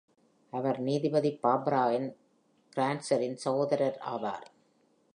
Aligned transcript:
அவர் 0.53 0.79
நீதிபதி 0.79 1.39
Barbara 1.43 1.83
Ann 1.91 2.09
கிரான்சரின் 2.75 3.35
சகோதரர் 3.35 3.97
ஆவார். 4.11 4.47